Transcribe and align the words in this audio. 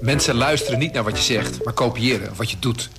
Mensen 0.00 0.34
luisteren 0.34 0.78
niet 0.78 0.92
naar 0.92 1.04
wat 1.04 1.16
je 1.16 1.34
zegt, 1.34 1.64
maar 1.64 1.74
kopiëren 1.74 2.36
wat 2.36 2.50
je 2.50 2.56
doet. 2.58 2.90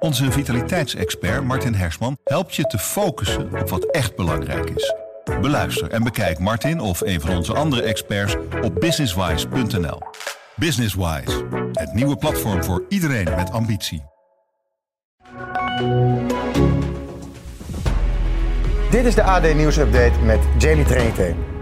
Onze 0.00 0.32
vitaliteitsexpert 0.32 1.44
Martin 1.44 1.74
Hersman 1.74 2.16
helpt 2.24 2.54
je 2.54 2.62
te 2.62 2.78
focussen 2.78 3.60
op 3.60 3.68
wat 3.68 3.84
echt 3.84 4.16
belangrijk 4.16 4.70
is. 4.70 4.94
Beluister 5.40 5.90
en 5.90 6.02
bekijk 6.02 6.38
Martin 6.38 6.80
of 6.80 7.00
een 7.00 7.20
van 7.20 7.36
onze 7.36 7.54
andere 7.54 7.82
experts 7.82 8.36
op 8.62 8.80
businesswise.nl. 8.80 9.98
Businesswise, 10.56 11.44
het 11.72 11.92
nieuwe 11.92 12.16
platform 12.16 12.64
voor 12.64 12.84
iedereen 12.88 13.34
met 13.36 13.50
ambitie. 13.50 14.02
Dit 18.90 19.04
is 19.04 19.14
de 19.14 19.22
AD 19.22 19.54
Nieuws 19.54 19.76
Update 19.76 20.18
met 20.18 20.38
Jamie 20.58 20.84
Trainte. 20.84 21.53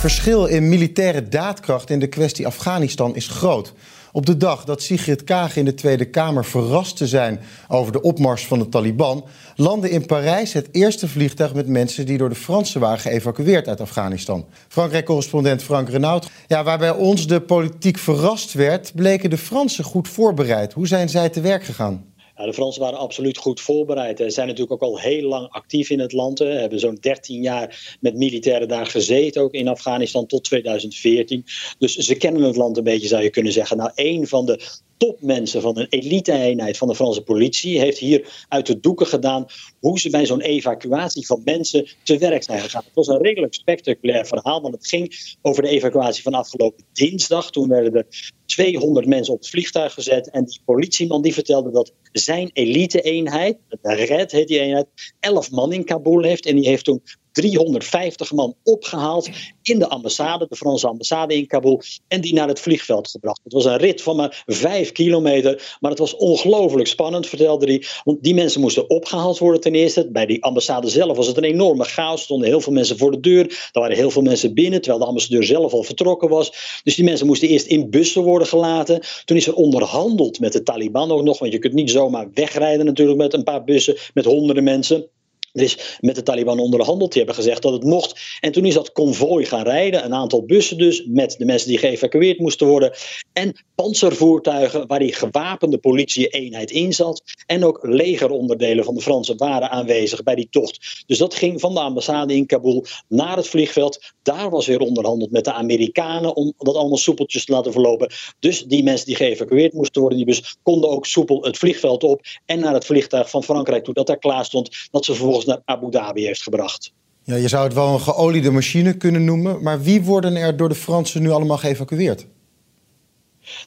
Verschil 0.00 0.46
in 0.46 0.68
militaire 0.68 1.28
daadkracht 1.28 1.90
in 1.90 1.98
de 1.98 2.06
kwestie 2.06 2.46
Afghanistan 2.46 3.14
is 3.14 3.28
groot. 3.28 3.72
Op 4.12 4.26
de 4.26 4.36
dag 4.36 4.64
dat 4.64 4.82
Sigrid 4.82 5.24
Kaag 5.24 5.56
in 5.56 5.64
de 5.64 5.74
Tweede 5.74 6.04
Kamer 6.04 6.44
verrast 6.44 6.96
te 6.96 7.06
zijn 7.06 7.40
over 7.68 7.92
de 7.92 8.00
opmars 8.00 8.46
van 8.46 8.58
de 8.58 8.68
Taliban, 8.68 9.24
landde 9.56 9.90
in 9.90 10.06
Parijs 10.06 10.52
het 10.52 10.68
eerste 10.72 11.08
vliegtuig 11.08 11.54
met 11.54 11.68
mensen 11.68 12.06
die 12.06 12.18
door 12.18 12.28
de 12.28 12.34
Fransen 12.34 12.80
waren 12.80 12.98
geëvacueerd 12.98 13.68
uit 13.68 13.80
Afghanistan. 13.80 14.46
Frankrijk-correspondent 14.68 15.62
Frank 15.62 15.88
Renaud. 15.88 16.30
Ja, 16.46 16.64
waar 16.64 16.78
bij 16.78 16.94
ons 16.94 17.26
de 17.26 17.40
politiek 17.40 17.98
verrast 17.98 18.52
werd, 18.52 18.92
bleken 18.94 19.30
de 19.30 19.38
Fransen 19.38 19.84
goed 19.84 20.08
voorbereid. 20.08 20.72
Hoe 20.72 20.86
zijn 20.86 21.08
zij 21.08 21.28
te 21.28 21.40
werk 21.40 21.64
gegaan? 21.64 22.09
De 22.46 22.52
Fransen 22.52 22.82
waren 22.82 22.98
absoluut 22.98 23.38
goed 23.38 23.60
voorbereid. 23.60 24.18
Ze 24.18 24.30
zijn 24.30 24.46
natuurlijk 24.46 24.82
ook 24.82 24.90
al 24.90 25.00
heel 25.00 25.28
lang 25.28 25.48
actief 25.48 25.90
in 25.90 25.98
het 25.98 26.12
land. 26.12 26.38
Ze 26.38 26.44
hebben 26.44 26.78
zo'n 26.78 26.98
13 27.00 27.42
jaar 27.42 27.96
met 28.00 28.16
militairen 28.16 28.68
daar 28.68 28.86
gezeten, 28.86 29.42
ook 29.42 29.52
in 29.52 29.68
Afghanistan 29.68 30.26
tot 30.26 30.44
2014. 30.44 31.44
Dus 31.78 31.96
ze 31.96 32.14
kennen 32.14 32.42
het 32.42 32.56
land 32.56 32.76
een 32.76 32.84
beetje, 32.84 33.08
zou 33.08 33.22
je 33.22 33.30
kunnen 33.30 33.52
zeggen. 33.52 33.76
Nou, 33.76 33.90
een 33.94 34.26
van 34.26 34.46
de 34.46 34.80
topmensen 35.00 35.60
van 35.60 35.78
een 35.78 35.86
elite-eenheid 35.88 36.76
van 36.76 36.88
de 36.88 36.94
Franse 36.94 37.22
politie 37.22 37.78
heeft 37.78 37.98
hier 37.98 38.44
uit 38.48 38.66
de 38.66 38.80
doeken 38.80 39.06
gedaan 39.06 39.46
hoe 39.78 39.98
ze 39.98 40.10
bij 40.10 40.26
zo'n 40.26 40.40
evacuatie 40.40 41.26
van 41.26 41.40
mensen 41.44 41.88
te 42.02 42.18
werk 42.18 42.42
zijn 42.42 42.60
gegaan. 42.60 42.84
Het 42.84 42.94
was 42.94 43.06
een 43.06 43.22
redelijk 43.22 43.54
spectaculair 43.54 44.26
verhaal, 44.26 44.62
want 44.62 44.74
het 44.74 44.88
ging 44.88 45.36
over 45.42 45.62
de 45.62 45.68
evacuatie 45.68 46.22
van 46.22 46.34
afgelopen 46.34 46.84
dinsdag. 46.92 47.50
Toen 47.50 47.68
werden 47.68 47.94
er 47.94 48.32
200 48.44 49.06
mensen 49.06 49.34
op 49.34 49.38
het 49.38 49.48
vliegtuig 49.48 49.94
gezet 49.94 50.30
en 50.30 50.44
die 50.44 50.60
politieman 50.64 51.22
die 51.22 51.34
vertelde 51.34 51.70
dat 51.70 51.92
zijn 52.12 52.50
elite-eenheid, 52.52 53.58
de 53.68 53.94
RED 53.94 54.32
heet 54.32 54.48
die 54.48 54.60
eenheid, 54.60 54.86
11 55.20 55.50
man 55.50 55.72
in 55.72 55.84
Kabul 55.84 56.22
heeft 56.22 56.46
en 56.46 56.56
die 56.56 56.68
heeft 56.68 56.84
toen 56.84 57.02
350 57.32 58.32
man 58.32 58.54
opgehaald 58.64 59.28
in 59.62 59.78
de 59.78 59.88
ambassade, 59.88 60.46
de 60.48 60.56
Franse 60.56 60.86
ambassade 60.86 61.34
in 61.34 61.46
Kabul, 61.46 61.82
en 62.08 62.20
die 62.20 62.34
naar 62.34 62.48
het 62.48 62.60
vliegveld 62.60 63.10
gebracht. 63.10 63.40
Het 63.44 63.52
was 63.52 63.64
een 63.64 63.76
rit 63.76 64.02
van 64.02 64.16
maar 64.16 64.42
vijf 64.46 64.92
kilometer, 64.92 65.76
maar 65.80 65.90
het 65.90 66.00
was 66.00 66.16
ongelooflijk 66.16 66.88
spannend, 66.88 67.26
vertelde 67.26 67.66
hij. 67.66 67.84
Want 68.04 68.22
die 68.22 68.34
mensen 68.34 68.60
moesten 68.60 68.90
opgehaald 68.90 69.38
worden 69.38 69.60
ten 69.60 69.74
eerste. 69.74 70.10
Bij 70.10 70.26
die 70.26 70.44
ambassade 70.44 70.88
zelf 70.88 71.16
was 71.16 71.26
het 71.26 71.36
een 71.36 71.44
enorme 71.44 71.84
chaos. 71.84 72.22
Stonden 72.22 72.48
heel 72.48 72.60
veel 72.60 72.72
mensen 72.72 72.98
voor 72.98 73.10
de 73.10 73.20
deur. 73.20 73.44
Er 73.72 73.80
waren 73.80 73.96
heel 73.96 74.10
veel 74.10 74.22
mensen 74.22 74.54
binnen, 74.54 74.80
terwijl 74.80 75.02
de 75.02 75.08
ambassadeur 75.08 75.44
zelf 75.44 75.72
al 75.72 75.82
vertrokken 75.82 76.28
was. 76.28 76.80
Dus 76.82 76.94
die 76.94 77.04
mensen 77.04 77.26
moesten 77.26 77.48
eerst 77.48 77.66
in 77.66 77.90
bussen 77.90 78.22
worden 78.22 78.48
gelaten. 78.48 79.00
Toen 79.24 79.36
is 79.36 79.46
er 79.46 79.54
onderhandeld 79.54 80.40
met 80.40 80.52
de 80.52 80.62
Taliban 80.62 81.10
ook 81.10 81.22
nog, 81.22 81.38
want 81.38 81.52
je 81.52 81.58
kunt 81.58 81.74
niet 81.74 81.90
zomaar 81.90 82.28
wegrijden 82.34 82.86
natuurlijk 82.86 83.18
met 83.18 83.32
een 83.32 83.42
paar 83.42 83.64
bussen 83.64 83.96
met 84.14 84.24
honderden 84.24 84.64
mensen. 84.64 85.08
Er 85.52 85.62
is 85.62 85.98
met 86.00 86.14
de 86.14 86.22
Taliban 86.22 86.58
onderhandeld. 86.58 87.12
Die 87.12 87.22
hebben 87.22 87.42
gezegd 87.42 87.62
dat 87.62 87.72
het 87.72 87.84
mocht. 87.84 88.20
En 88.40 88.52
toen 88.52 88.64
is 88.64 88.74
dat 88.74 88.92
konvooi 88.92 89.44
gaan 89.44 89.62
rijden. 89.62 90.04
Een 90.04 90.14
aantal 90.14 90.44
bussen 90.44 90.78
dus. 90.78 91.04
Met 91.06 91.34
de 91.38 91.44
mensen 91.44 91.68
die 91.68 91.78
geëvacueerd 91.78 92.38
moesten 92.38 92.66
worden. 92.66 92.92
En 93.32 93.64
panzervoertuigen 93.74 94.86
waar 94.86 94.98
die 94.98 95.12
gewapende 95.12 95.78
politie-eenheid 95.78 96.70
in 96.70 96.92
zat. 96.92 97.22
En 97.46 97.64
ook 97.64 97.78
legeronderdelen 97.82 98.84
van 98.84 98.94
de 98.94 99.00
Fransen 99.00 99.36
waren 99.36 99.70
aanwezig 99.70 100.22
bij 100.22 100.34
die 100.34 100.48
tocht. 100.50 101.04
Dus 101.06 101.18
dat 101.18 101.34
ging 101.34 101.60
van 101.60 101.74
de 101.74 101.80
ambassade 101.80 102.34
in 102.34 102.46
Kabul 102.46 102.84
naar 103.08 103.36
het 103.36 103.48
vliegveld. 103.48 104.12
Daar 104.22 104.50
was 104.50 104.66
weer 104.66 104.80
onderhandeld 104.80 105.30
met 105.30 105.44
de 105.44 105.52
Amerikanen. 105.52 106.36
Om 106.36 106.52
dat 106.58 106.74
allemaal 106.74 106.98
soepeltjes 106.98 107.44
te 107.44 107.52
laten 107.52 107.72
verlopen. 107.72 108.12
Dus 108.38 108.64
die 108.64 108.82
mensen 108.82 109.06
die 109.06 109.16
geëvacueerd 109.16 109.72
moesten 109.72 110.00
worden. 110.00 110.18
Die 110.18 110.26
bus 110.26 110.56
konden 110.62 110.90
ook 110.90 111.06
soepel 111.06 111.42
het 111.42 111.58
vliegveld 111.58 112.04
op. 112.04 112.20
En 112.46 112.60
naar 112.60 112.74
het 112.74 112.84
vliegtuig 112.84 113.30
van 113.30 113.44
Frankrijk 113.44 113.84
toe 113.84 113.94
dat 113.94 114.06
daar 114.06 114.18
klaar 114.18 114.44
stond. 114.44 114.88
Dat 114.90 115.04
ze 115.04 115.14
vervolgens 115.14 115.39
naar 115.44 115.60
Abu 115.64 115.90
Dhabi 115.90 116.24
heeft 116.24 116.42
gebracht. 116.42 116.92
Ja, 117.22 117.34
je 117.34 117.48
zou 117.48 117.64
het 117.64 117.74
wel 117.74 117.88
een 117.88 118.00
geoliede 118.00 118.50
machine 118.50 118.96
kunnen 118.96 119.24
noemen. 119.24 119.62
Maar 119.62 119.82
wie 119.82 120.02
worden 120.02 120.36
er 120.36 120.56
door 120.56 120.68
de 120.68 120.74
Fransen 120.74 121.22
nu 121.22 121.30
allemaal 121.30 121.58
geëvacueerd? 121.58 122.26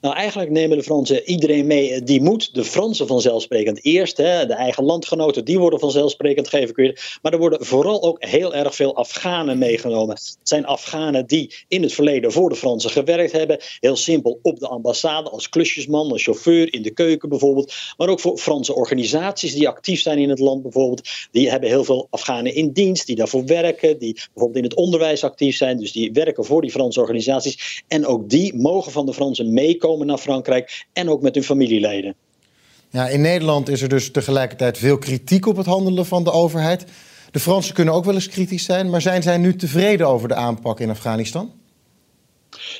Nou, 0.01 0.15
eigenlijk 0.15 0.51
nemen 0.51 0.77
de 0.77 0.83
Fransen 0.83 1.23
iedereen 1.29 1.67
mee 1.67 2.03
die 2.03 2.21
moet. 2.21 2.53
De 2.53 2.63
Fransen 2.63 3.07
vanzelfsprekend 3.07 3.85
eerst. 3.85 4.17
Hè, 4.17 4.45
de 4.45 4.53
eigen 4.53 4.83
landgenoten, 4.83 5.45
die 5.45 5.59
worden 5.59 5.79
vanzelfsprekend 5.79 6.49
geëvacueerd. 6.49 7.17
Maar 7.21 7.33
er 7.33 7.39
worden 7.39 7.65
vooral 7.65 8.03
ook 8.03 8.25
heel 8.25 8.55
erg 8.55 8.75
veel 8.75 8.95
Afghanen 8.95 9.57
meegenomen. 9.57 10.15
Het 10.15 10.37
zijn 10.43 10.65
Afghanen 10.65 11.27
die 11.27 11.53
in 11.67 11.81
het 11.81 11.93
verleden 11.93 12.31
voor 12.31 12.49
de 12.49 12.55
Fransen 12.55 12.89
gewerkt 12.89 13.31
hebben. 13.31 13.59
Heel 13.79 13.95
simpel 13.95 14.39
op 14.41 14.59
de 14.59 14.67
ambassade, 14.67 15.29
als 15.29 15.49
klusjesman, 15.49 16.11
als 16.11 16.23
chauffeur, 16.23 16.73
in 16.73 16.81
de 16.81 16.91
keuken 16.91 17.29
bijvoorbeeld. 17.29 17.73
Maar 17.97 18.09
ook 18.09 18.19
voor 18.19 18.37
Franse 18.37 18.75
organisaties 18.75 19.53
die 19.53 19.67
actief 19.67 20.01
zijn 20.01 20.17
in 20.17 20.29
het 20.29 20.39
land 20.39 20.61
bijvoorbeeld. 20.61 21.09
Die 21.31 21.49
hebben 21.49 21.69
heel 21.69 21.83
veel 21.83 22.07
Afghanen 22.09 22.55
in 22.55 22.71
dienst, 22.71 23.05
die 23.05 23.15
daarvoor 23.15 23.45
werken. 23.45 23.99
Die 23.99 24.13
bijvoorbeeld 24.13 24.63
in 24.63 24.69
het 24.69 24.75
onderwijs 24.75 25.23
actief 25.23 25.55
zijn. 25.57 25.77
Dus 25.77 25.91
die 25.91 26.11
werken 26.11 26.45
voor 26.45 26.61
die 26.61 26.71
Franse 26.71 26.99
organisaties. 26.99 27.83
En 27.87 28.05
ook 28.05 28.29
die 28.29 28.55
mogen 28.55 28.91
van 28.91 29.05
de 29.05 29.13
Fransen 29.13 29.53
mee 29.53 29.62
komen 29.71 30.07
naar 30.07 30.17
Frankrijk 30.17 30.85
en 30.93 31.09
ook 31.09 31.21
met 31.21 31.35
hun 31.35 31.43
familieleden. 31.43 32.15
Ja, 32.89 33.07
in 33.07 33.21
Nederland 33.21 33.69
is 33.69 33.81
er 33.81 33.89
dus 33.89 34.11
tegelijkertijd 34.11 34.77
veel 34.77 34.97
kritiek 34.97 35.45
op 35.45 35.57
het 35.57 35.65
handelen 35.65 36.05
van 36.05 36.23
de 36.23 36.31
overheid. 36.31 36.85
De 37.31 37.39
Fransen 37.39 37.73
kunnen 37.73 37.93
ook 37.93 38.05
wel 38.05 38.13
eens 38.13 38.29
kritisch 38.29 38.65
zijn, 38.65 38.89
maar 38.89 39.01
zijn 39.01 39.23
zij 39.23 39.37
nu 39.37 39.55
tevreden 39.55 40.07
over 40.07 40.27
de 40.27 40.35
aanpak 40.35 40.79
in 40.79 40.89
Afghanistan? 40.89 41.51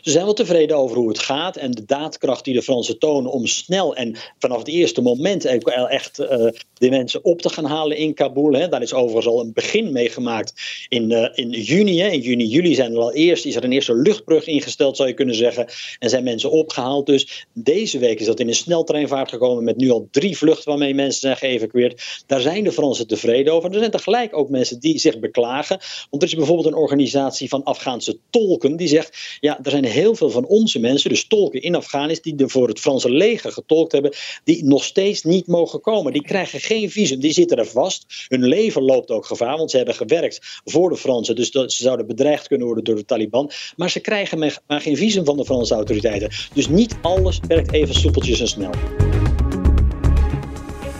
Ze 0.02 0.12
zijn 0.12 0.26
wel 0.26 0.34
tevreden 0.34 0.78
over 0.78 0.98
hoe 0.98 1.08
het 1.08 1.20
gaat 1.20 1.58
en 1.58 1.72
de 1.72 1.86
daadkracht 1.86 2.46
die 2.46 2.54
de 2.54 2.62
Fransen 2.62 3.00
tonen 3.00 3.32
om 3.32 3.46
snel 3.46 3.96
en 3.96 4.16
vanaf 4.40 4.58
het 4.58 4.68
eerste 4.68 5.02
moment 5.02 5.46
echt 5.46 6.20
uh, 6.20 6.28
de 6.74 6.90
mensen 6.90 7.24
op 7.24 7.42
te 7.42 7.50
gaan 7.50 7.66
halen 7.66 7.98
in 7.98 8.14
Kabul. 8.14 8.54
Hè. 8.54 8.68
Daar 8.68 8.82
is 8.82 8.94
overigens 8.94 9.28
al 9.28 9.40
een 9.40 9.54
begin 9.54 9.92
mee 9.92 10.10
gemaakt 10.10 10.54
in, 10.90 11.12
uh, 11.12 11.28
in 11.34 11.50
juni. 11.50 12.00
Hè. 12.00 12.08
In 12.08 12.20
juni, 12.20 12.46
juli 12.46 12.76
zijn 12.76 12.92
er 12.92 13.00
al 13.00 13.14
eerst, 13.14 13.46
is 13.46 13.56
er 13.56 13.64
een 13.64 13.72
eerste 13.72 13.96
luchtbrug 13.96 14.48
ingesteld, 14.48 14.98
zou 14.98 15.10
je 15.10 15.16
kunnen 15.16 15.36
zeggen. 15.36 15.68
En 16.00 16.10
zijn 16.10 16.24
mensen 16.24 16.52
opgehaald. 16.52 17.06
Dus 17.06 17.48
deze 17.54 18.00
week 18.00 18.20
is 18.20 18.26
dat 18.26 18.40
in 18.40 18.48
een 18.48 18.56
sneltreinvaart 18.56 19.30
gekomen 19.30 19.64
met 19.64 19.78
nu 19.78 19.90
al 19.90 20.08
drie 20.12 20.38
vluchten 20.38 20.70
waarmee 20.70 20.94
mensen 20.94 21.20
zijn 21.20 21.38
geëvacueerd. 21.38 22.24
Daar 22.26 22.42
zijn 22.42 22.64
de 22.64 22.72
Fransen 22.72 23.08
tevreden 23.08 23.54
over. 23.54 23.72
Er 23.72 23.80
zijn 23.80 23.92
tegelijk 23.92 24.38
ook 24.38 24.50
mensen 24.50 24.80
die 24.80 25.00
zich 25.00 25.20
beklagen. 25.20 25.80
Want 26.10 26.24
er 26.24 26.30
is 26.30 26.36
bijvoorbeeld 26.36 26.68
een 26.68 26.82
organisatie 26.82 27.50
van 27.50 27.64
Afghaanse 27.64 28.18
tolken 28.30 28.76
die 28.76 28.88
zegt, 28.88 29.38
ja, 29.40 29.58
zijn 29.74 29.86
heel 29.86 30.16
veel 30.16 30.30
van 30.30 30.46
onze 30.46 30.80
mensen, 30.80 31.10
dus 31.10 31.28
tolken 31.28 31.62
in 31.62 31.76
Afghanistan, 31.76 32.36
die 32.36 32.48
voor 32.48 32.68
het 32.68 32.80
Franse 32.80 33.10
leger 33.10 33.52
getolkt 33.52 33.92
hebben, 33.92 34.14
die 34.44 34.66
nog 34.66 34.84
steeds 34.84 35.24
niet 35.24 35.48
mogen 35.48 35.82
komen. 35.82 36.14
Die 36.14 36.24
krijgen 36.24 36.60
geen 36.60 36.92
visum, 36.92 37.20
die 37.20 37.34
zitten 37.34 37.58
er 37.58 37.68
vast. 37.68 38.06
Hun 38.28 38.44
leven 38.44 38.82
loopt 38.82 39.10
ook 39.10 39.26
gevaar, 39.26 39.58
want 39.58 39.72
ze 39.72 39.78
hebben 39.78 39.96
gewerkt 39.96 40.62
voor 40.66 40.90
de 40.90 40.98
Fransen, 40.98 41.36
dus 41.36 41.50
ze 41.50 41.68
zouden 41.68 42.08
bedreigd 42.08 42.48
kunnen 42.48 42.66
worden 42.66 42.84
door 42.84 42.96
de 42.96 43.06
Taliban. 43.06 43.52
Maar 43.76 43.90
ze 43.90 44.00
krijgen 44.00 44.38
maar 44.38 44.82
geen 44.82 44.98
visum 44.98 45.26
van 45.26 45.38
de 45.38 45.46
Franse 45.46 45.74
autoriteiten. 45.74 46.30
Dus 46.54 46.68
niet 46.68 46.96
alles 47.02 47.40
werkt 47.48 47.74
even 47.74 47.96
soepeltjes 47.96 48.40
en 48.40 48.48
snel. 48.48 48.72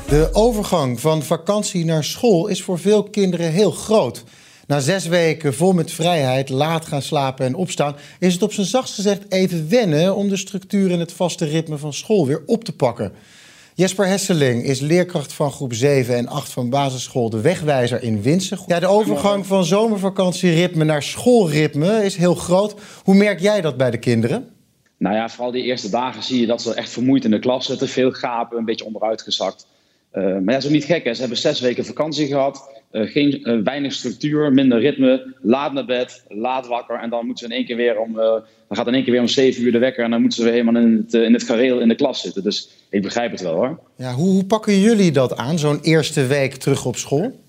De 0.08 0.30
overgang 0.32 1.00
van 1.00 1.24
vakantie 1.24 1.86
naar 1.86 2.04
school 2.04 2.48
is 2.48 2.62
voor 2.62 2.80
veel 2.80 3.04
kinderen 3.04 3.52
heel 3.52 3.72
groot. 3.72 4.24
Na 4.68 4.80
zes 4.80 5.08
weken 5.08 5.54
vol 5.54 5.74
met 5.74 5.92
vrijheid, 5.92 6.50
laat 6.50 6.86
gaan 6.86 7.02
slapen 7.02 7.46
en 7.46 7.56
opstaan, 7.56 7.96
is 8.20 8.34
het 8.34 8.42
op 8.42 8.54
zijn 8.54 8.68
zachtst 8.68 8.96
gezegd 8.96 9.32
even 9.32 9.70
wennen 9.70 10.16
om 10.16 10.30
de 10.30 10.38
structuur 10.38 10.92
en 10.92 11.00
het 11.00 11.12
vaste 11.12 11.46
ritme 11.46 11.78
van 11.78 11.94
school 11.94 12.28
weer 12.28 12.44
op 12.46 12.64
te 12.64 12.76
pakken. 12.76 13.12
Jesper 13.76 14.08
Hesseling 14.08 14.64
is 14.64 14.80
leerkracht 14.80 15.34
van 15.34 15.52
groep 15.52 15.74
7 15.74 16.16
en 16.16 16.28
8 16.28 16.52
van 16.52 16.70
basisschool 16.70 17.30
De 17.30 17.42
Wegwijzer 17.42 18.04
in 18.04 18.22
Winsen. 18.22 18.60
Ja, 18.68 18.80
de 18.80 18.88
overgang 18.88 19.46
van 19.46 19.66
zomervakantieritme 19.66 20.84
naar 20.84 21.04
schoolritme 21.04 22.04
is 22.04 22.16
heel 22.16 22.36
groot. 22.36 22.76
Hoe 23.04 23.16
merk 23.16 23.40
jij 23.40 23.62
dat 23.62 23.78
bij 23.78 23.92
de 23.92 23.98
kinderen? 23.98 24.50
Nou 24.98 25.16
ja, 25.16 25.30
vooral 25.30 25.52
die 25.52 25.64
eerste 25.64 25.90
dagen 25.90 26.24
zie 26.24 26.40
je 26.40 26.48
dat 26.48 26.62
ze 26.62 26.74
echt 26.74 26.90
vermoeid 26.90 27.26
in 27.26 27.32
de 27.32 27.40
klas 27.40 27.66
zitten. 27.66 27.88
Veel 27.88 28.12
gapen, 28.12 28.58
een 28.58 28.66
beetje 28.66 28.86
onderuitgezakt. 28.86 29.66
Uh, 30.14 30.24
maar 30.24 30.44
dat 30.44 30.58
is 30.58 30.66
ook 30.66 30.72
niet 30.72 30.86
gek. 30.86 31.04
Hè. 31.04 31.14
Ze 31.14 31.20
hebben 31.20 31.38
zes 31.38 31.60
weken 31.60 31.86
vakantie 31.86 32.28
gehad. 32.28 32.83
Uh, 32.94 33.12
geen, 33.12 33.42
uh, 33.44 33.64
weinig 33.64 33.94
structuur, 33.94 34.54
minder 34.54 34.80
ritme. 34.80 35.34
Laat 35.42 35.74
naar 35.74 35.86
bed, 35.86 36.24
laat 36.28 36.68
wakker. 36.68 37.00
En 37.00 37.10
dan 37.10 37.26
moeten 37.26 37.48
ze 37.48 37.54
in 37.54 37.58
één 37.58 37.68
keer 37.68 37.76
weer 37.76 38.00
om. 38.00 38.14
dan 38.14 38.44
gaat 38.70 38.88
in 38.88 38.94
één 38.94 39.04
keer 39.04 39.12
weer 39.12 39.22
om 39.22 39.28
zeven 39.28 39.64
uur 39.64 39.72
de 39.72 39.78
wekker. 39.78 40.04
En 40.04 40.12
dan 40.12 40.22
moeten 40.22 40.38
ze 40.40 40.44
weer 40.44 40.54
helemaal 40.54 40.82
in 40.82 41.04
het, 41.06 41.14
in 41.14 41.34
het 41.34 41.44
gareel 41.44 41.80
in 41.80 41.88
de 41.88 41.96
klas 41.96 42.22
zitten. 42.22 42.44
Dus 42.44 42.70
ik 42.90 43.02
begrijp 43.02 43.32
het 43.32 43.42
wel 43.42 43.56
hoor. 43.56 43.80
Ja, 43.96 44.14
hoe, 44.14 44.30
hoe 44.30 44.46
pakken 44.46 44.80
jullie 44.80 45.12
dat 45.12 45.38
aan, 45.38 45.60
zo'n 45.60 45.80
eerste 45.82 46.28
week 46.28 46.54
terug 46.54 46.86
op 46.86 46.96
school? 46.96 47.42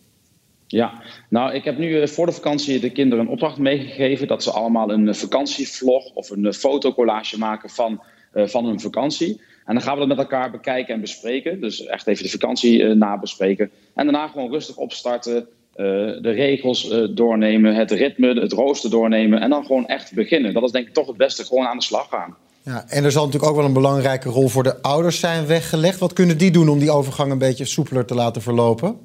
Ja, 0.66 1.02
nou, 1.28 1.54
ik 1.54 1.64
heb 1.64 1.78
nu 1.78 2.08
voor 2.08 2.26
de 2.26 2.32
vakantie 2.32 2.80
de 2.80 2.90
kinderen 2.90 3.24
een 3.24 3.30
opdracht 3.30 3.58
meegegeven 3.58 4.26
dat 4.26 4.42
ze 4.42 4.50
allemaal 4.50 4.90
een 4.90 5.14
vakantievlog 5.14 6.14
of 6.14 6.30
een 6.30 6.54
fotocollage 6.54 7.38
maken 7.38 7.70
van, 7.70 8.02
van 8.34 8.64
hun 8.66 8.80
vakantie. 8.80 9.40
En 9.64 9.74
dan 9.74 9.82
gaan 9.82 9.92
we 9.92 9.98
dat 9.98 10.08
met 10.08 10.18
elkaar 10.18 10.50
bekijken 10.50 10.94
en 10.94 11.00
bespreken. 11.00 11.60
Dus 11.60 11.86
echt 11.86 12.06
even 12.06 12.24
de 12.24 12.30
vakantie 12.30 12.80
uh, 12.80 12.94
nabespreken. 12.94 13.70
En 13.94 14.04
daarna 14.04 14.28
gewoon 14.28 14.50
rustig 14.50 14.76
opstarten. 14.76 15.36
Uh, 15.36 15.86
de 16.22 16.30
regels 16.30 16.90
uh, 16.90 17.08
doornemen, 17.10 17.74
het 17.74 17.90
ritme, 17.90 18.40
het 18.40 18.52
rooster 18.52 18.90
doornemen. 18.90 19.40
En 19.40 19.50
dan 19.50 19.64
gewoon 19.64 19.86
echt 19.86 20.14
beginnen. 20.14 20.54
Dat 20.54 20.62
is 20.62 20.70
denk 20.70 20.86
ik 20.86 20.94
toch 20.94 21.06
het 21.06 21.16
beste. 21.16 21.44
Gewoon 21.44 21.66
aan 21.66 21.76
de 21.76 21.82
slag 21.82 22.08
gaan. 22.08 22.36
Ja, 22.62 22.84
en 22.88 23.04
er 23.04 23.12
zal 23.12 23.24
natuurlijk 23.24 23.50
ook 23.50 23.58
wel 23.58 23.66
een 23.66 23.72
belangrijke 23.72 24.28
rol 24.28 24.48
voor 24.48 24.62
de 24.62 24.82
ouders 24.82 25.20
zijn 25.20 25.46
weggelegd. 25.46 25.98
Wat 25.98 26.12
kunnen 26.12 26.38
die 26.38 26.50
doen 26.50 26.68
om 26.68 26.78
die 26.78 26.90
overgang 26.90 27.32
een 27.32 27.38
beetje 27.38 27.64
soepeler 27.64 28.04
te 28.04 28.14
laten 28.14 28.42
verlopen? 28.42 28.96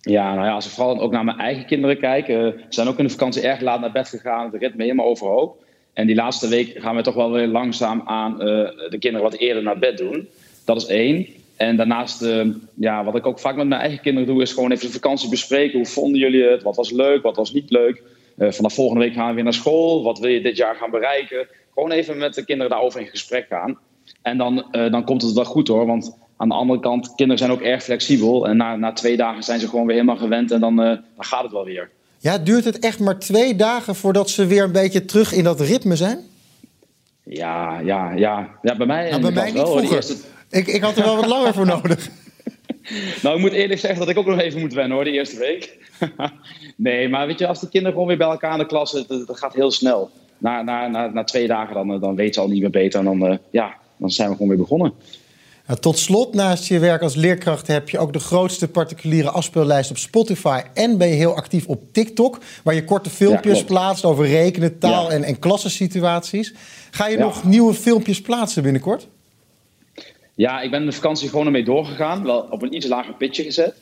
Ja, 0.00 0.34
nou 0.34 0.46
ja, 0.46 0.52
als 0.52 0.66
ik 0.66 0.72
vooral 0.72 1.00
ook 1.00 1.12
naar 1.12 1.24
mijn 1.24 1.38
eigen 1.38 1.66
kinderen 1.66 1.98
kijk. 1.98 2.26
Ze 2.26 2.64
zijn 2.68 2.88
ook 2.88 2.98
in 2.98 3.04
de 3.04 3.10
vakantie 3.10 3.42
erg 3.42 3.60
laat 3.60 3.80
naar 3.80 3.92
bed 3.92 4.08
gegaan. 4.08 4.50
Het 4.52 4.60
ritme 4.60 4.82
helemaal 4.82 5.06
overhoop. 5.06 5.64
En 5.96 6.06
die 6.06 6.16
laatste 6.16 6.48
week 6.48 6.72
gaan 6.78 6.96
we 6.96 7.02
toch 7.02 7.14
wel 7.14 7.30
weer 7.30 7.46
langzaam 7.46 8.02
aan 8.04 8.32
uh, 8.32 8.38
de 8.88 8.96
kinderen 8.98 9.30
wat 9.30 9.34
eerder 9.34 9.62
naar 9.62 9.78
bed 9.78 9.98
doen. 9.98 10.28
Dat 10.64 10.76
is 10.76 10.86
één. 10.86 11.26
En 11.56 11.76
daarnaast, 11.76 12.22
uh, 12.22 12.46
ja, 12.74 13.04
wat 13.04 13.14
ik 13.16 13.26
ook 13.26 13.38
vaak 13.38 13.56
met 13.56 13.66
mijn 13.66 13.80
eigen 13.80 14.00
kinderen 14.00 14.28
doe, 14.28 14.42
is 14.42 14.52
gewoon 14.52 14.72
even 14.72 14.86
de 14.86 14.92
vakantie 14.92 15.28
bespreken. 15.28 15.78
Hoe 15.78 15.86
vonden 15.86 16.20
jullie 16.20 16.42
het? 16.42 16.62
Wat 16.62 16.76
was 16.76 16.90
leuk? 16.90 17.22
Wat 17.22 17.36
was 17.36 17.52
niet 17.52 17.70
leuk? 17.70 18.02
Uh, 18.38 18.52
vanaf 18.52 18.74
volgende 18.74 19.04
week 19.04 19.14
gaan 19.14 19.28
we 19.28 19.34
weer 19.34 19.44
naar 19.44 19.52
school. 19.52 20.02
Wat 20.02 20.18
wil 20.18 20.30
je 20.30 20.40
dit 20.40 20.56
jaar 20.56 20.74
gaan 20.74 20.90
bereiken? 20.90 21.46
Gewoon 21.74 21.90
even 21.90 22.18
met 22.18 22.34
de 22.34 22.44
kinderen 22.44 22.70
daarover 22.70 23.00
in 23.00 23.06
gesprek 23.06 23.46
gaan. 23.48 23.78
En 24.22 24.38
dan, 24.38 24.66
dan 24.70 25.04
komt 25.04 25.22
het 25.22 25.32
wel 25.32 25.44
goed 25.44 25.68
hoor. 25.68 25.86
Want 25.86 26.18
aan 26.36 26.48
de 26.48 26.54
andere 26.54 26.80
kant, 26.80 27.14
kinderen 27.14 27.38
zijn 27.38 27.50
ook 27.50 27.62
erg 27.62 27.82
flexibel. 27.82 28.48
En 28.48 28.56
na, 28.56 28.76
na 28.76 28.92
twee 28.92 29.16
dagen 29.16 29.42
zijn 29.42 29.60
ze 29.60 29.68
gewoon 29.68 29.86
weer 29.86 29.94
helemaal 29.94 30.16
gewend 30.16 30.50
en 30.50 30.60
dan, 30.60 30.76
dan 30.76 31.02
gaat 31.18 31.42
het 31.42 31.52
wel 31.52 31.64
weer. 31.64 31.90
Ja, 32.26 32.38
duurt 32.38 32.64
het 32.64 32.78
echt 32.78 32.98
maar 32.98 33.18
twee 33.18 33.56
dagen 33.56 33.94
voordat 33.94 34.30
ze 34.30 34.46
weer 34.46 34.62
een 34.62 34.72
beetje 34.72 35.04
terug 35.04 35.32
in 35.32 35.44
dat 35.44 35.60
ritme 35.60 35.96
zijn? 35.96 36.18
Ja, 37.22 37.80
ja, 37.80 38.12
ja. 38.12 38.58
ja 38.62 38.76
bij 38.76 38.86
mij, 38.86 39.10
nou, 39.10 39.22
bij 39.22 39.30
mij 39.30 39.44
niet 39.44 39.54
wel, 39.54 39.66
vroeger. 39.66 39.96
Eerste... 39.96 40.16
Ik, 40.50 40.66
ik 40.66 40.82
had 40.82 40.96
er 40.96 41.04
wel 41.04 41.16
wat 41.16 41.26
langer 41.26 41.54
voor 41.54 41.66
nodig. 41.76 42.08
nou, 43.22 43.34
ik 43.34 43.40
moet 43.40 43.52
eerlijk 43.52 43.80
zeggen 43.80 43.98
dat 43.98 44.08
ik 44.08 44.18
ook 44.18 44.26
nog 44.26 44.38
even 44.38 44.60
moet 44.60 44.72
wennen 44.72 44.96
hoor, 44.96 45.04
de 45.04 45.10
eerste 45.10 45.38
week. 45.38 45.78
nee, 46.76 47.08
maar 47.08 47.26
weet 47.26 47.38
je, 47.38 47.46
als 47.46 47.60
de 47.60 47.68
kinderen 47.68 47.92
gewoon 47.92 48.08
weer 48.08 48.18
bij 48.18 48.28
elkaar 48.28 48.52
in 48.52 48.58
de 48.58 48.66
klas 48.66 48.90
zitten, 48.90 49.26
dat 49.26 49.38
gaat 49.38 49.54
heel 49.54 49.70
snel. 49.70 50.10
Na, 50.38 50.62
na, 50.62 50.86
na, 50.86 51.06
na 51.06 51.24
twee 51.24 51.46
dagen 51.46 51.74
dan, 51.74 52.00
dan 52.00 52.14
weten 52.14 52.34
ze 52.34 52.40
al 52.40 52.48
niet 52.48 52.60
meer 52.60 52.70
beter. 52.70 52.98
En 52.98 53.04
dan, 53.04 53.30
uh, 53.30 53.38
ja, 53.50 53.74
dan 53.96 54.10
zijn 54.10 54.28
we 54.28 54.34
gewoon 54.34 54.48
weer 54.48 54.58
begonnen. 54.58 54.92
Nou, 55.66 55.80
tot 55.80 55.98
slot, 55.98 56.34
naast 56.34 56.66
je 56.66 56.78
werk 56.78 57.02
als 57.02 57.14
leerkracht 57.14 57.66
heb 57.66 57.88
je 57.88 57.98
ook 57.98 58.12
de 58.12 58.18
grootste 58.18 58.68
particuliere 58.68 59.30
afspeellijst 59.30 59.90
op 59.90 59.96
Spotify. 59.96 60.60
En 60.74 60.98
ben 60.98 61.08
je 61.08 61.14
heel 61.14 61.36
actief 61.36 61.66
op 61.66 61.82
TikTok, 61.92 62.38
waar 62.64 62.74
je 62.74 62.84
korte 62.84 63.10
filmpjes 63.10 63.58
ja, 63.58 63.64
plaatst 63.64 64.04
over 64.04 64.26
rekenen, 64.26 64.78
taal 64.78 65.10
en, 65.10 65.22
en 65.22 65.38
klassensituaties. 65.38 66.54
Ga 66.90 67.06
je 67.06 67.18
nog 67.18 67.44
nieuwe 67.44 67.74
filmpjes 67.74 68.20
plaatsen 68.20 68.62
binnenkort? 68.62 69.08
Ja, 70.34 70.60
ik 70.60 70.70
ben 70.70 70.86
de 70.86 70.92
vakantie 70.92 71.28
gewoon 71.28 71.46
ermee 71.46 71.64
doorgegaan. 71.64 72.24
Wel 72.24 72.46
op 72.50 72.62
een 72.62 72.74
iets 72.74 72.86
lager 72.86 73.14
pitje 73.14 73.42
gezet. 73.42 73.74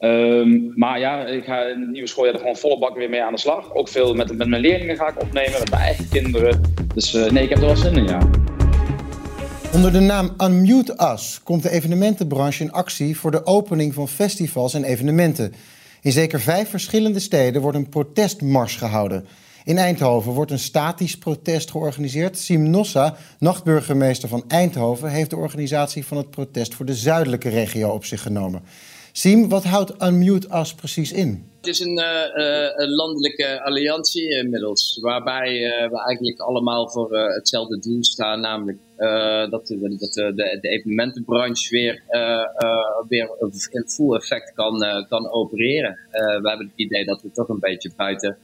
Um, 0.00 0.72
maar 0.74 0.98
ja, 0.98 1.26
ik 1.26 1.44
ga 1.44 1.62
in 1.62 1.80
het 1.80 1.90
nieuwe 1.90 2.08
schooljaar 2.08 2.34
er 2.34 2.40
gewoon 2.40 2.56
volle 2.56 2.78
bak 2.78 2.96
weer 2.96 3.10
mee 3.10 3.22
aan 3.22 3.32
de 3.32 3.40
slag. 3.40 3.74
Ook 3.74 3.88
veel 3.88 4.14
met, 4.14 4.36
met 4.36 4.48
mijn 4.48 4.62
leerlingen 4.62 4.96
ga 4.96 5.08
ik 5.08 5.20
opnemen, 5.20 5.58
met 5.58 5.70
mijn 5.70 5.82
eigen 5.82 6.08
kinderen. 6.08 6.74
Dus 6.94 7.14
uh, 7.14 7.30
nee, 7.30 7.42
ik 7.42 7.48
heb 7.48 7.58
er 7.58 7.66
wel 7.66 7.76
zin 7.76 7.96
in, 7.96 8.06
ja. 8.06 8.30
Onder 9.72 9.92
de 9.92 10.00
naam 10.00 10.34
Unmute 10.38 11.10
Us 11.12 11.40
komt 11.44 11.62
de 11.62 11.70
evenementenbranche 11.70 12.62
in 12.62 12.72
actie 12.72 13.18
voor 13.18 13.30
de 13.30 13.46
opening 13.46 13.94
van 13.94 14.08
festivals 14.08 14.74
en 14.74 14.84
evenementen. 14.84 15.54
In 16.00 16.12
zeker 16.12 16.40
vijf 16.40 16.70
verschillende 16.70 17.18
steden 17.18 17.62
wordt 17.62 17.76
een 17.76 17.88
protestmars 17.88 18.76
gehouden. 18.76 19.26
In 19.64 19.78
Eindhoven 19.78 20.32
wordt 20.32 20.50
een 20.50 20.58
statisch 20.58 21.18
protest 21.18 21.70
georganiseerd. 21.70 22.38
Sim 22.38 22.70
Nossa, 22.70 23.16
nachtburgemeester 23.38 24.28
van 24.28 24.44
Eindhoven, 24.48 25.10
heeft 25.10 25.30
de 25.30 25.36
organisatie 25.36 26.06
van 26.06 26.16
het 26.16 26.30
protest 26.30 26.74
voor 26.74 26.86
de 26.86 26.94
zuidelijke 26.94 27.48
regio 27.48 27.88
op 27.88 28.04
zich 28.04 28.22
genomen. 28.22 28.62
Siem, 29.18 29.48
wat 29.48 29.64
houdt 29.64 30.02
Unmute 30.02 30.48
Us 30.54 30.74
precies 30.74 31.12
in? 31.12 31.50
Het 31.56 31.66
is 31.66 31.80
een, 31.80 31.98
uh, 31.98 32.68
een 32.76 32.94
landelijke 32.94 33.62
alliantie 33.62 34.28
inmiddels, 34.36 34.98
waarbij 35.00 35.52
we 35.90 36.02
eigenlijk 36.06 36.40
allemaal 36.40 36.88
voor 36.88 37.18
hetzelfde 37.18 37.78
doel 37.78 38.04
staan, 38.04 38.40
namelijk 38.40 38.78
dat, 39.50 39.66
de, 39.66 39.96
dat 39.98 40.12
de, 40.12 40.58
de, 40.60 40.68
evenementenbranche 40.68 41.70
weer, 41.70 42.02
weer 43.08 43.30
in 43.70 43.88
full 43.88 44.14
effect 44.14 44.52
kan, 44.54 45.06
kan 45.08 45.30
opereren. 45.30 45.98
we 46.10 46.48
hebben 46.48 46.66
het 46.66 46.86
idee 46.86 47.04
dat 47.04 47.22
we 47.22 47.30
toch 47.32 47.48
een 47.48 47.60
beetje 47.60 47.90
buiten, 47.96 48.36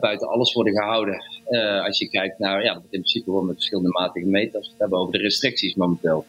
buiten 0.00 0.28
alles 0.28 0.52
worden 0.52 0.72
gehouden. 0.72 1.24
als 1.84 1.98
je 1.98 2.08
kijkt 2.08 2.38
naar, 2.38 2.62
ja, 2.62 2.74
in 2.74 2.82
principe 2.88 3.24
gewoon 3.24 3.46
met 3.46 3.54
verschillende 3.54 3.90
matige 3.90 4.26
meters 4.26 4.68
het 4.68 4.78
hebben 4.78 4.98
over 4.98 5.12
de 5.12 5.18
restricties 5.18 5.74
momenteel. 5.74 6.24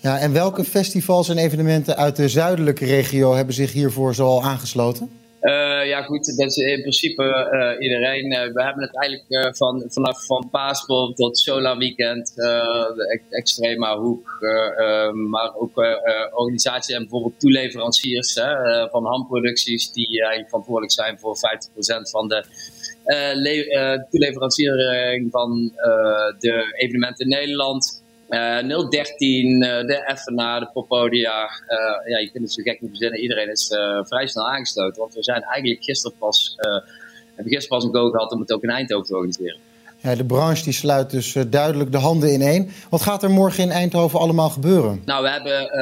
Ja, 0.00 0.18
en 0.18 0.32
welke 0.32 0.64
festivals 0.64 1.28
en 1.28 1.38
evenementen 1.38 1.96
uit 1.96 2.16
de 2.16 2.28
zuidelijke 2.28 2.84
regio 2.84 3.34
hebben 3.34 3.54
zich 3.54 3.72
hiervoor 3.72 4.14
zoal 4.14 4.42
aangesloten? 4.42 5.10
Uh, 5.40 5.86
ja, 5.86 6.02
goed, 6.02 6.36
dat 6.36 6.56
in 6.56 6.80
principe 6.80 7.22
uh, 7.52 7.82
iedereen. 7.82 8.32
Uh, 8.32 8.52
we 8.52 8.62
hebben 8.62 8.82
het 8.82 8.96
eigenlijk 8.96 9.56
van, 9.56 9.84
vanaf 9.88 10.26
van 10.26 10.48
Paasbom 10.50 11.14
tot 11.14 11.38
Solar 11.38 11.78
Weekend, 11.78 12.32
de 12.34 13.22
Extrema 13.30 13.98
Hoek, 13.98 14.38
maar 15.30 15.54
ook 15.54 15.76
organisaties 16.30 16.94
en 16.94 17.00
bijvoorbeeld 17.00 17.40
toeleveranciers 17.40 18.34
hè, 18.34 18.88
van 18.88 19.04
handproducties 19.04 19.92
die 19.92 20.20
eigenlijk 20.20 20.48
verantwoordelijk 20.48 20.92
zijn 20.92 21.18
voor 21.18 21.36
50% 21.36 22.10
van 22.10 22.28
de 22.28 22.44
toeleveranciering 24.10 25.30
van 25.30 25.72
de 26.38 26.74
evenementen 26.76 27.24
in 27.24 27.38
Nederland. 27.38 28.06
Uh, 28.28 28.88
013, 28.90 29.62
uh, 29.62 29.68
de 29.68 30.12
FNA, 30.16 30.58
de 30.60 30.68
Popodia. 30.72 31.42
Uh, 31.42 32.10
ja, 32.10 32.18
je 32.18 32.30
kunt 32.32 32.44
het 32.44 32.52
zo 32.52 32.62
gek 32.62 32.80
niet 32.80 32.90
verzinnen. 32.90 33.20
Iedereen 33.20 33.50
is 33.50 33.70
uh, 33.70 34.04
vrij 34.04 34.26
snel 34.26 34.48
aangesloten. 34.48 35.00
Want 35.00 35.14
we 35.14 35.22
zijn 35.22 35.42
eigenlijk 35.42 35.84
gisteren 35.84 36.16
pas, 36.18 36.54
hebben 37.34 37.52
gisteren 37.52 37.78
pas 37.78 37.84
een 37.84 37.94
go 37.94 38.10
gehad 38.10 38.32
om 38.32 38.40
het 38.40 38.52
ook 38.52 38.62
in 38.62 38.70
Eindhoven 38.70 39.06
te 39.06 39.14
organiseren. 39.14 39.58
Ja, 40.02 40.14
de 40.14 40.24
branche 40.24 40.64
die 40.64 40.72
sluit 40.72 41.10
dus 41.10 41.36
duidelijk 41.48 41.92
de 41.92 41.98
handen 41.98 42.32
ineen. 42.32 42.70
Wat 42.90 43.02
gaat 43.02 43.22
er 43.22 43.30
morgen 43.30 43.62
in 43.62 43.70
Eindhoven 43.70 44.18
allemaal 44.18 44.50
gebeuren? 44.50 45.02
Nou, 45.04 45.22
we 45.22 45.30
hebben 45.30 45.78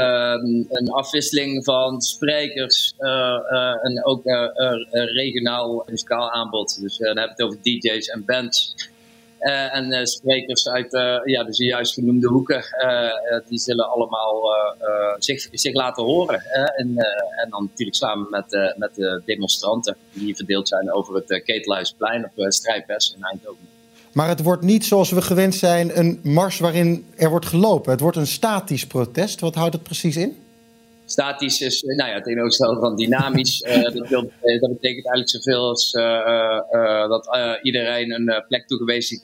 een 0.70 0.90
afwisseling 0.90 1.64
van 1.64 2.00
sprekers 2.00 2.94
en 3.82 4.04
ook 4.04 4.22
regionaal 4.90 5.84
muzikaal 5.86 6.30
aanbod. 6.30 6.80
Dus 6.80 6.96
dan 6.98 7.06
hebben 7.06 7.36
we 7.36 7.42
het 7.42 7.52
over 7.52 7.62
DJ's 7.62 8.08
en 8.08 8.24
bands. 8.24 8.74
Uh, 9.46 9.74
en 9.74 9.92
uh, 9.92 10.04
sprekers 10.04 10.68
uit 10.68 10.92
uh, 10.92 11.16
ja, 11.24 11.44
de 11.44 11.54
zojuist 11.54 11.94
genoemde 11.94 12.28
hoeken, 12.28 12.64
die 13.48 13.58
zullen 13.58 13.88
allemaal 13.88 14.42
zich, 15.18 15.48
zich 15.50 15.74
laten 15.74 16.04
horen. 16.04 16.42
en, 16.76 16.96
en 17.42 17.50
dan 17.50 17.62
natuurlijk 17.62 17.96
samen 17.96 18.26
met, 18.30 18.74
met 18.76 18.94
de 18.94 19.22
demonstranten, 19.24 19.96
die 20.12 20.36
verdeeld 20.36 20.68
zijn 20.68 20.92
over 20.92 21.14
het 21.14 21.42
Ketelhuisplein 21.44 22.24
op 22.24 22.52
Strijdpers 22.52 23.14
in 23.16 23.22
Eindhoven. 23.22 23.68
Maar 24.12 24.28
het 24.28 24.42
wordt 24.42 24.62
niet 24.62 24.84
zoals 24.84 25.10
we 25.10 25.22
gewend 25.22 25.54
zijn 25.54 25.98
een 25.98 26.20
mars 26.22 26.58
waarin 26.58 27.06
er 27.16 27.30
wordt 27.30 27.46
gelopen. 27.46 27.90
Het 27.90 28.00
wordt 28.00 28.16
een 28.16 28.26
statisch 28.26 28.86
protest. 28.86 29.40
Wat 29.40 29.54
houdt 29.54 29.74
het 29.74 29.82
precies 29.82 30.16
in? 30.16 30.45
Statisch 31.08 31.60
is, 31.60 31.84
eh, 31.84 31.96
nou 31.96 32.08
ja, 32.08 32.14
het 32.14 32.24
tegenovergestelde 32.24 32.80
van 32.80 32.96
dynamisch. 32.96 33.60
uh, 33.60 33.82
dat, 33.94 34.08
wil, 34.08 34.30
eh, 34.40 34.60
dat, 34.60 34.70
betekent 34.72 35.06
eigenlijk 35.06 35.28
zoveel 35.28 35.68
als 35.68 35.94
uh, 35.94 37.08
dat 37.08 37.38
iedereen 37.62 38.12
een 38.12 38.44
plek 38.48 38.66
toegewezen 38.66 39.22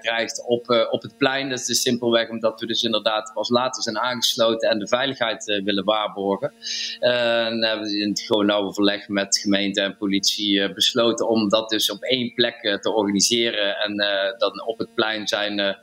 krijgt 0.00 0.44
op, 0.46 0.88
op 0.90 1.02
het 1.02 1.16
plein. 1.16 1.48
Dat 1.48 1.68
is 1.68 1.82
simpelweg 1.82 2.30
omdat 2.30 2.60
we 2.60 2.66
dus 2.66 2.82
inderdaad 2.82 3.30
pas 3.34 3.48
later 3.48 3.82
zijn 3.82 3.98
aangesloten 3.98 4.70
en 4.70 4.78
de 4.78 4.88
veiligheid 4.88 5.60
willen 5.64 5.84
waarborgen. 5.84 6.52
en 7.00 7.64
hebben 7.64 7.86
we 7.86 8.00
in 8.00 8.08
het 8.08 8.20
gewoon 8.20 8.46
nauw 8.46 8.62
overleg 8.62 9.08
met 9.08 9.38
gemeente 9.38 9.80
en 9.80 9.96
politie 9.96 10.72
besloten 10.72 11.28
om 11.28 11.48
dat 11.48 11.68
dus 11.68 11.90
op 11.90 12.02
één 12.02 12.34
plek 12.34 12.78
te 12.80 12.92
organiseren. 12.92 13.76
En 13.76 13.96
dan 14.38 14.66
op 14.66 14.78
het 14.78 14.94
plein 14.94 15.28
zijn 15.28 15.76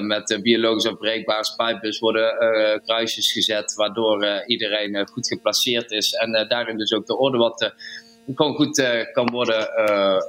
met 0.00 0.38
biologisch 0.42 0.86
afbreekbare 0.86 1.44
spuitbus 1.44 1.98
worden 1.98 2.34
uh, 2.40 2.78
kruisjes 2.84 3.32
gezet, 3.32 3.74
waardoor 3.74 4.42
iedereen 4.46 5.08
goed 5.12 5.26
geplaceerd 5.26 5.90
is 5.90 6.12
en 6.12 6.46
daarin 6.48 6.78
dus 6.78 6.92
ook 6.92 7.06
de 7.06 7.18
orde 7.18 7.38
wat 7.38 7.72
gewoon 8.34 8.54
goed 8.54 8.82
kan 9.12 9.30
worden, 9.30 9.68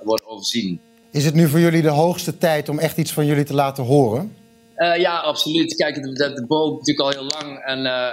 worden 0.04 0.28
overzien. 0.28 0.82
Is 1.12 1.26
het 1.26 1.34
nu 1.34 1.48
voor 1.48 1.60
jullie 1.60 1.82
de 1.82 1.90
hoogste 1.90 2.38
tijd 2.38 2.70
om 2.70 2.80
echt 2.80 2.98
iets 2.98 3.12
van 3.12 3.26
jullie 3.26 3.44
te 3.44 3.54
laten 3.54 3.84
horen? 3.84 4.36
Uh, 4.78 4.98
ja, 4.98 5.20
absoluut. 5.20 5.76
Kijk, 5.76 5.96
de, 5.96 6.02
de, 6.02 6.34
de 6.34 6.46
natuurlijk 6.48 7.00
al 7.00 7.10
heel 7.10 7.32
lang. 7.40 7.64
En 7.64 7.80
uh, 7.86 8.12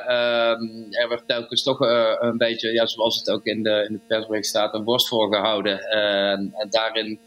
um, 0.51 0.87
er 0.91 1.09
werd 1.09 1.23
telkens 1.27 1.63
toch 1.63 1.81
uh, 1.81 2.17
een 2.19 2.37
beetje, 2.37 2.73
ja, 2.73 2.87
zoals 2.87 3.19
het 3.19 3.31
ook 3.31 3.45
in 3.45 3.63
de, 3.63 3.87
in 3.89 4.03
persbericht 4.07 4.47
staat, 4.47 4.75
een 4.75 4.85
borst 4.85 5.09
voor 5.09 5.35
gehouden. 5.35 5.81
en 5.81 6.67
daarin 6.71 7.21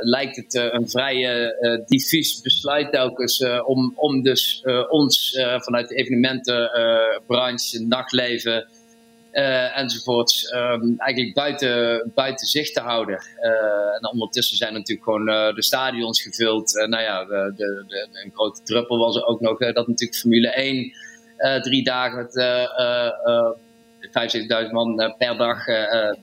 lijkt 0.00 0.36
het 0.36 0.54
een 0.54 0.88
vrij 0.88 1.52
diffuus 1.86 2.40
besluit 2.40 2.92
telkens 2.92 3.44
om, 3.64 3.92
om 3.96 4.22
dus 4.22 4.62
ons 4.88 5.38
vanuit 5.58 5.88
de 5.88 5.94
evenementenbranche, 5.94 7.84
nachtleven, 7.86 8.66
enzovoorts, 9.30 10.48
ehm, 10.48 10.94
eigenlijk 10.96 11.34
buiten, 12.14 12.46
zicht 12.46 12.74
te 12.74 12.80
houden. 12.80 13.22
en 14.00 14.10
ondertussen 14.10 14.56
zijn 14.56 14.72
natuurlijk 14.72 15.04
gewoon 15.08 15.54
de 15.54 15.62
stadions 15.62 16.22
gevuld. 16.22 16.72
nou 16.72 17.02
ja, 17.02 17.24
de, 17.24 17.52
de, 17.56 18.08
een 18.12 18.32
grote 18.34 18.62
druppel 18.62 18.98
was 18.98 19.16
er 19.16 19.24
ook 19.24 19.40
nog 19.40 19.58
dat 19.58 19.86
natuurlijk 19.86 20.18
Formule 20.18 20.50
1 20.50 20.92
drie 21.62 21.84
dagen 21.84 22.16
met 22.16 22.32
75.000 24.00 24.70
man 24.70 25.00
eh, 25.00 25.16
per 25.18 25.36
dag 25.36 25.66
eh, 25.66 26.08
eh, 26.08 26.14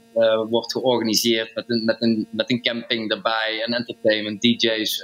wordt 0.50 0.72
georganiseerd 0.72 1.56
met 1.56 1.70
een, 1.70 1.86
met, 1.86 2.02
een, 2.02 2.28
met 2.30 2.52
een 2.52 2.62
camping 2.62 3.12
erbij 3.12 3.64
en 3.66 3.74
entertainment, 3.74 4.42
DJ's. 4.42 5.04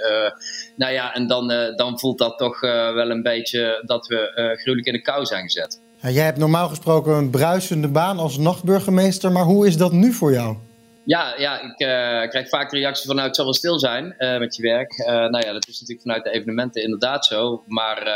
nou 0.76 0.92
ja, 0.92 1.14
en 1.14 1.26
dan, 1.26 1.48
dan 1.76 1.98
voelt 1.98 2.18
dat 2.18 2.38
toch 2.38 2.60
wel 2.60 3.10
een 3.10 3.22
beetje 3.22 3.82
dat 3.86 4.06
we 4.06 4.30
gruwelijk 4.56 4.86
in 4.86 4.92
de 4.92 5.02
kou 5.02 5.24
zijn 5.24 5.42
gezet. 5.42 5.80
Jij 6.10 6.24
hebt 6.24 6.38
normaal 6.38 6.68
gesproken 6.68 7.12
een 7.12 7.30
bruisende 7.30 7.88
baan 7.88 8.18
als 8.18 8.38
nachtburgemeester, 8.38 9.32
maar 9.32 9.44
hoe 9.44 9.66
is 9.66 9.76
dat 9.76 9.92
nu 9.92 10.12
voor 10.12 10.32
jou? 10.32 10.56
Ja, 11.04 11.34
ja 11.38 11.60
ik 11.60 11.80
uh, 11.80 12.28
krijg 12.30 12.48
vaak 12.48 12.72
reacties 12.72 13.06
van 13.06 13.14
nou, 13.14 13.26
het 13.26 13.36
zal 13.36 13.44
wel 13.44 13.54
stil 13.54 13.78
zijn 13.78 14.14
uh, 14.18 14.38
met 14.38 14.56
je 14.56 14.62
werk. 14.62 14.98
Uh, 14.98 15.06
nou 15.06 15.46
ja, 15.46 15.52
dat 15.52 15.68
is 15.68 15.80
natuurlijk 15.80 16.00
vanuit 16.00 16.24
de 16.24 16.30
evenementen 16.30 16.82
inderdaad 16.82 17.26
zo. 17.26 17.62
Maar 17.66 18.10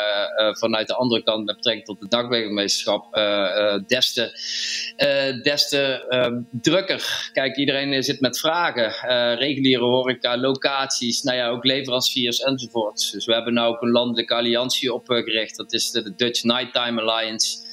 vanuit 0.58 0.86
de 0.86 0.94
andere 0.94 1.22
kant, 1.22 1.44
met 1.44 1.56
betrekking 1.56 1.86
tot 1.86 2.00
de 2.00 2.08
dagburgemeesterschap, 2.08 3.14
des 3.88 5.68
te, 5.68 6.48
drukker. 6.50 7.30
Kijk, 7.32 7.56
iedereen 7.56 8.02
zit 8.02 8.20
met 8.20 8.38
vragen. 8.38 8.90
reguliere 9.38 9.84
horeca, 9.84 10.38
locaties, 10.38 11.22
nou 11.22 11.36
ja, 11.36 11.48
ook 11.48 11.64
leveranciers 11.64 12.40
enzovoort. 12.40 13.12
Dus 13.12 13.24
we 13.24 13.34
hebben 13.34 13.54
nu 13.54 13.60
ook 13.60 13.82
een 13.82 13.90
landelijke 13.90 14.34
alliantie 14.34 14.92
opgericht. 14.92 15.56
Dat 15.56 15.72
is 15.72 15.90
de 15.90 16.14
Dutch 16.16 16.42
Nighttime 16.42 17.02
Alliance. 17.02 17.64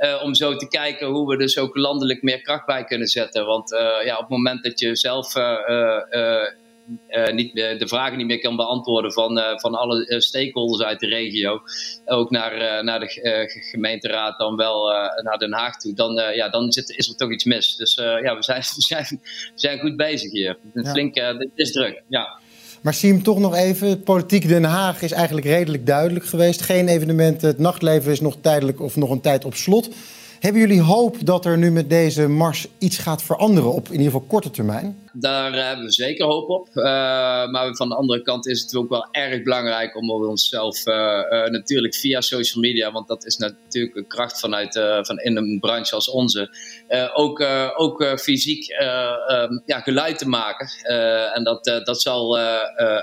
Uh, 0.00 0.22
om 0.22 0.34
zo 0.34 0.56
te 0.56 0.68
kijken 0.68 1.06
hoe 1.06 1.28
we 1.28 1.36
dus 1.36 1.58
ook 1.58 1.76
landelijk 1.76 2.22
meer 2.22 2.40
kracht 2.40 2.66
bij 2.66 2.84
kunnen 2.84 3.08
zetten. 3.08 3.46
Want 3.46 3.72
uh, 3.72 4.04
ja, 4.04 4.14
op 4.14 4.20
het 4.20 4.28
moment 4.28 4.62
dat 4.62 4.80
je 4.80 4.96
zelf 4.96 5.36
uh, 5.36 7.32
niet 7.32 7.54
meer, 7.54 7.78
de 7.78 7.88
vragen 7.88 8.18
niet 8.18 8.26
meer 8.26 8.40
kan 8.40 8.56
beantwoorden 8.56 9.12
van, 9.12 9.40
van 9.56 9.74
alle 9.74 10.20
stakeholders 10.20 10.82
uit 10.82 11.00
de 11.00 11.06
regio, 11.06 11.60
ook 12.04 12.30
naar, 12.30 12.84
naar 12.84 13.00
de 13.00 13.08
gemeenteraad, 13.70 14.38
dan 14.38 14.56
wel 14.56 14.88
naar 15.22 15.38
Den 15.38 15.52
Haag 15.52 15.76
toe, 15.76 15.94
dan, 15.94 16.14
ja, 16.34 16.48
dan 16.48 16.72
zit, 16.72 16.90
is 16.90 17.08
er 17.08 17.16
toch 17.16 17.32
iets 17.32 17.44
mis. 17.44 17.76
Dus 17.76 17.94
ja, 17.94 18.36
we 18.36 18.42
zijn, 18.42 18.60
we 18.76 18.82
zijn, 18.82 19.06
we 19.30 19.50
zijn 19.54 19.78
goed 19.78 19.96
bezig 19.96 20.30
hier. 20.30 20.58
Ja. 20.74 20.90
Flink, 20.90 21.14
het 21.14 21.50
is 21.54 21.72
druk, 21.72 22.02
ja. 22.08 22.40
Maar 22.80 22.94
zie 22.94 23.12
hem 23.12 23.22
toch 23.22 23.38
nog 23.38 23.54
even. 23.54 24.02
Politiek 24.02 24.48
Den 24.48 24.64
Haag 24.64 25.02
is 25.02 25.12
eigenlijk 25.12 25.46
redelijk 25.46 25.86
duidelijk 25.86 26.26
geweest. 26.26 26.62
Geen 26.62 26.88
evenementen. 26.88 27.48
Het 27.48 27.58
nachtleven 27.58 28.12
is 28.12 28.20
nog 28.20 28.36
tijdelijk 28.40 28.80
of 28.80 28.96
nog 28.96 29.10
een 29.10 29.20
tijd 29.20 29.44
op 29.44 29.54
slot. 29.54 29.88
Hebben 30.40 30.60
jullie 30.60 30.80
hoop 30.80 31.16
dat 31.26 31.44
er 31.44 31.58
nu 31.58 31.70
met 31.70 31.90
deze 31.90 32.28
mars 32.28 32.66
iets 32.78 32.98
gaat 32.98 33.22
veranderen 33.22 33.72
op 33.72 33.86
in 33.86 33.92
ieder 33.92 34.06
geval 34.06 34.26
korte 34.26 34.50
termijn? 34.50 35.08
Daar 35.12 35.66
hebben 35.66 35.84
we 35.84 35.92
zeker 35.92 36.26
hoop 36.26 36.48
op. 36.48 36.68
Uh, 36.74 36.84
maar 37.50 37.74
van 37.76 37.88
de 37.88 37.94
andere 37.94 38.22
kant 38.22 38.46
is 38.46 38.60
het 38.60 38.74
ook 38.74 38.88
wel 38.88 39.08
erg 39.10 39.42
belangrijk 39.42 39.96
om 39.96 40.10
onszelf 40.10 40.86
uh, 40.86 40.94
uh, 40.94 41.50
natuurlijk 41.50 41.94
via 41.94 42.20
social 42.20 42.62
media, 42.62 42.92
want 42.92 43.08
dat 43.08 43.26
is 43.26 43.36
natuurlijk 43.36 43.96
een 43.96 44.06
kracht 44.06 44.40
vanuit 44.40 44.72
van 45.02 45.18
in 45.18 45.36
een 45.36 45.58
branche 45.60 45.94
als 45.94 46.10
onze, 46.10 46.56
ook, 47.14 47.40
ook 47.76 48.18
fysiek 48.20 48.68
um, 48.70 49.62
ja, 49.66 49.80
geluid 49.80 50.18
te 50.18 50.28
maken. 50.28 50.68
en 51.34 51.44
dat, 51.44 51.64
dat 51.84 52.02
zal, 52.02 52.38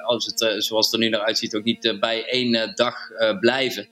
als 0.03 0.25
het 0.25 0.63
zoals 0.63 0.85
het 0.85 0.93
er 0.93 0.99
nu 0.99 1.09
naar 1.09 1.25
uitziet, 1.25 1.55
ook 1.55 1.63
niet 1.63 1.97
bij 1.99 2.25
één 2.25 2.71
dag 2.75 2.95
blijven. 3.39 3.87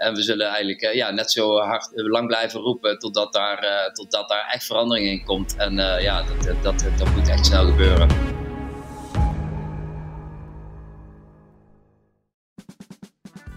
En 0.00 0.14
we 0.14 0.22
zullen 0.22 0.46
eigenlijk 0.46 0.82
uh, 0.82 0.94
ja, 0.94 1.10
net 1.10 1.30
zo 1.30 1.58
hard 1.58 1.92
uh, 1.94 2.10
lang 2.10 2.26
blijven 2.26 2.60
roepen 2.60 2.98
totdat 2.98 3.32
daar, 3.32 3.64
uh, 3.64 3.92
totdat 3.92 4.28
daar 4.28 4.50
echt 4.52 4.64
verandering 4.64 5.08
in 5.08 5.24
komt. 5.24 5.56
En 5.56 5.74
ja, 6.00 6.22
dat, 6.22 6.62
dat, 6.62 6.84
dat 6.98 7.14
moet 7.14 7.28
echt 7.28 7.46
snel 7.46 7.66
gebeuren. 7.66 8.08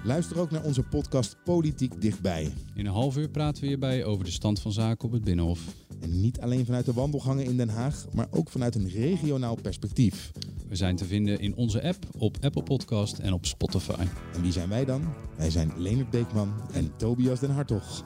Luister 0.04 0.40
ook 0.40 0.52
naar 0.52 0.64
onze 0.64 0.84
podcast 0.84 1.38
Politiek 1.44 2.02
Dichtbij. 2.02 2.54
In 2.76 2.86
een 2.86 2.94
half 2.94 3.18
uur 3.18 3.30
praten 3.30 3.62
we 3.62 3.68
hierbij 3.68 4.06
over 4.06 4.26
de 4.26 4.32
stand 4.32 4.62
van 4.62 4.72
zaken 4.72 5.06
op 5.06 5.12
het 5.12 5.24
Binnenhof. 5.24 5.60
En 6.02 6.22
niet 6.22 6.40
alleen 6.40 6.66
vanuit 6.66 6.86
de 6.86 6.94
wandelgangen 6.94 7.46
in 7.46 7.58
Den 7.58 7.70
Haag, 7.70 8.06
maar 8.14 8.28
ook 8.32 8.50
vanuit 8.50 8.76
een 8.76 8.90
regionaal 8.90 9.58
perspectief. 9.62 10.32
We 10.74 10.80
zijn 10.80 10.96
te 10.96 11.06
vinden 11.06 11.40
in 11.40 11.56
onze 11.56 11.84
app, 11.84 12.06
op 12.18 12.38
Apple 12.42 12.64
Podcast 12.64 13.20
en 13.20 13.34
op 13.34 13.46
Spotify. 13.46 14.06
En 14.34 14.42
wie 14.42 14.52
zijn 14.52 14.70
wij 14.70 14.86
dan? 14.86 15.14
Wij 15.38 15.50
zijn 15.50 15.72
Leonard 15.78 16.10
Beekman 16.10 16.54
en 16.72 16.98
Tobias 16.98 17.40
den 17.40 17.50
Hartog. 17.50 18.04